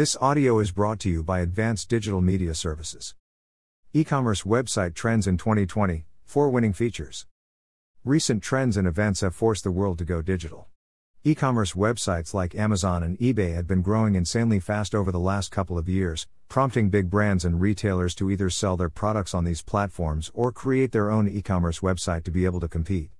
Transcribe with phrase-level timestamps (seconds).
[0.00, 3.14] This audio is brought to you by Advanced Digital Media Services.
[3.92, 7.26] E commerce website trends in 2020, four winning features.
[8.02, 10.68] Recent trends and events have forced the world to go digital.
[11.22, 15.50] E commerce websites like Amazon and eBay had been growing insanely fast over the last
[15.50, 19.60] couple of years, prompting big brands and retailers to either sell their products on these
[19.60, 23.10] platforms or create their own e commerce website to be able to compete.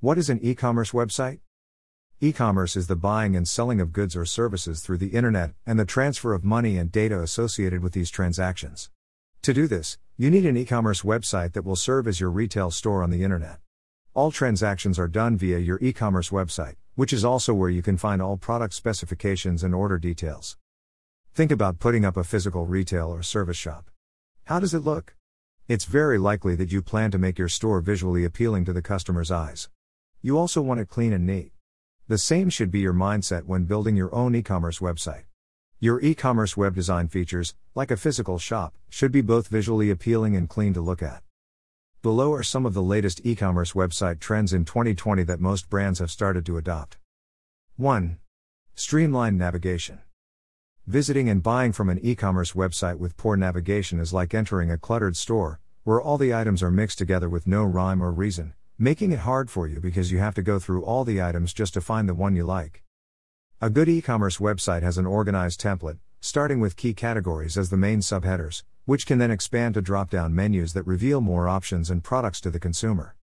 [0.00, 1.40] What is an e commerce website?
[2.20, 5.78] E commerce is the buying and selling of goods or services through the internet and
[5.78, 8.90] the transfer of money and data associated with these transactions.
[9.42, 12.72] To do this, you need an e commerce website that will serve as your retail
[12.72, 13.60] store on the internet.
[14.14, 17.96] All transactions are done via your e commerce website, which is also where you can
[17.96, 20.56] find all product specifications and order details.
[21.34, 23.92] Think about putting up a physical retail or service shop.
[24.46, 25.14] How does it look?
[25.68, 29.30] It's very likely that you plan to make your store visually appealing to the customer's
[29.30, 29.68] eyes.
[30.20, 31.52] You also want it clean and neat.
[32.08, 35.24] The same should be your mindset when building your own e commerce website.
[35.78, 40.34] Your e commerce web design features, like a physical shop, should be both visually appealing
[40.34, 41.22] and clean to look at.
[42.00, 45.98] Below are some of the latest e commerce website trends in 2020 that most brands
[45.98, 46.96] have started to adopt.
[47.76, 48.16] 1.
[48.74, 49.98] Streamlined navigation.
[50.86, 54.78] Visiting and buying from an e commerce website with poor navigation is like entering a
[54.78, 59.10] cluttered store, where all the items are mixed together with no rhyme or reason, making
[59.10, 61.80] it hard for you because you have to go through all the items just to
[61.80, 62.84] find the one you like.
[63.60, 67.76] A good e commerce website has an organized template, starting with key categories as the
[67.76, 72.04] main subheaders, which can then expand to drop down menus that reveal more options and
[72.04, 73.16] products to the consumer.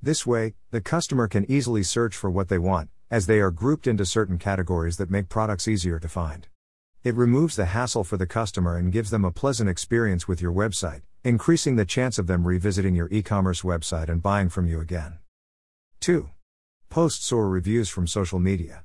[0.00, 3.88] This way, the customer can easily search for what they want, as they are grouped
[3.88, 6.46] into certain categories that make products easier to find.
[7.02, 10.52] It removes the hassle for the customer and gives them a pleasant experience with your
[10.52, 14.80] website, increasing the chance of them revisiting your e commerce website and buying from you
[14.80, 15.18] again.
[16.00, 16.30] 2.
[16.88, 18.84] Posts or reviews from social media.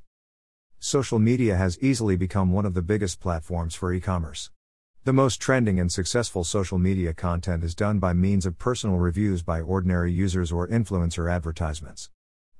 [0.78, 4.52] Social media has easily become one of the biggest platforms for e commerce.
[5.06, 9.42] The most trending and successful social media content is done by means of personal reviews
[9.42, 12.10] by ordinary users or influencer advertisements.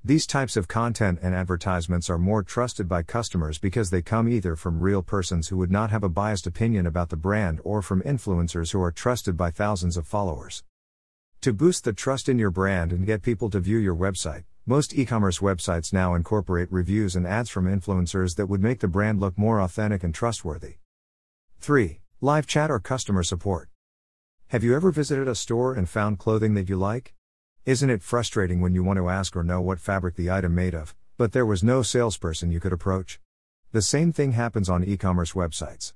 [0.06, 4.54] These types of content and advertisements are more trusted by customers because they come either
[4.54, 8.02] from real persons who would not have a biased opinion about the brand or from
[8.02, 10.62] influencers who are trusted by thousands of followers.
[11.40, 14.96] To boost the trust in your brand and get people to view your website, most
[14.96, 19.18] e commerce websites now incorporate reviews and ads from influencers that would make the brand
[19.18, 20.76] look more authentic and trustworthy.
[21.58, 21.98] 3.
[22.20, 23.70] Live chat or customer support.
[24.50, 27.15] Have you ever visited a store and found clothing that you like?
[27.66, 30.72] Isn't it frustrating when you want to ask or know what fabric the item made
[30.72, 33.18] of, but there was no salesperson you could approach?
[33.72, 35.92] The same thing happens on e commerce websites.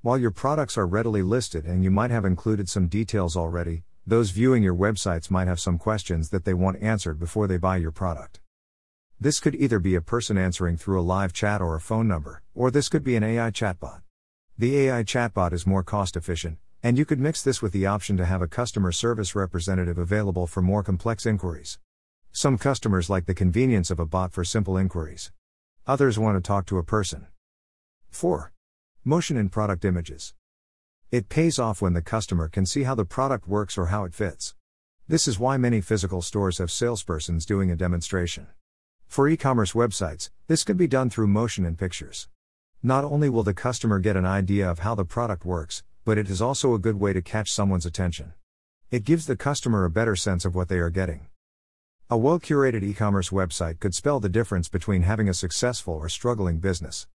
[0.00, 4.30] While your products are readily listed and you might have included some details already, those
[4.30, 7.92] viewing your websites might have some questions that they want answered before they buy your
[7.92, 8.40] product.
[9.20, 12.42] This could either be a person answering through a live chat or a phone number,
[12.52, 14.02] or this could be an AI chatbot.
[14.58, 18.16] The AI chatbot is more cost efficient, and you could mix this with the option
[18.16, 21.78] to have a customer service representative available for more complex inquiries.
[22.32, 25.30] Some customers like the convenience of a bot for simple inquiries.
[25.86, 27.28] Others want to talk to a person.
[28.10, 28.52] 4.
[29.04, 30.34] Motion in product images.
[31.12, 34.14] It pays off when the customer can see how the product works or how it
[34.14, 34.56] fits.
[35.06, 38.48] This is why many physical stores have salespersons doing a demonstration.
[39.06, 42.28] For e commerce websites, this could be done through motion and pictures.
[42.82, 46.28] Not only will the customer get an idea of how the product works, but it
[46.28, 48.32] is also a good way to catch someone's attention.
[48.90, 51.28] It gives the customer a better sense of what they are getting.
[52.10, 56.10] A well curated e commerce website could spell the difference between having a successful or
[56.10, 57.06] struggling business.